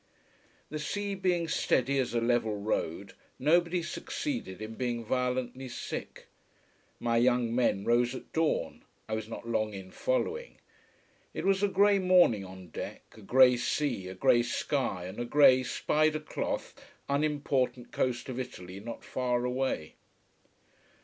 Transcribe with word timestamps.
The 0.71 0.79
sea 0.79 1.13
being 1.13 1.47
steady 1.47 1.99
as 1.99 2.15
a 2.15 2.19
level 2.21 2.55
road, 2.57 3.13
nobody 3.37 3.83
succeeded 3.83 4.59
in 4.59 4.73
being 4.73 5.05
violently 5.05 5.69
sick. 5.69 6.25
My 6.99 7.17
young 7.17 7.53
men 7.53 7.85
rose 7.85 8.15
at 8.15 8.33
dawn 8.33 8.83
I 9.07 9.13
was 9.13 9.29
not 9.29 9.47
long 9.47 9.75
in 9.75 9.91
following. 9.91 10.57
It 11.35 11.45
was 11.45 11.61
a 11.61 11.67
gray 11.67 11.99
morning 11.99 12.43
on 12.43 12.69
deck, 12.69 13.03
a 13.15 13.21
gray 13.21 13.57
sea, 13.57 14.07
a 14.07 14.15
gray 14.15 14.41
sky, 14.41 15.05
and 15.05 15.19
a 15.19 15.23
gray, 15.25 15.61
spider 15.61 16.19
cloth, 16.19 16.73
unimportant 17.07 17.91
coast 17.91 18.27
of 18.27 18.39
Italy 18.39 18.79
not 18.79 19.03
far 19.03 19.45
away. 19.45 19.93